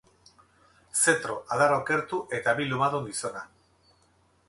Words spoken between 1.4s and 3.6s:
adar okertu eta bi lumadun gizona.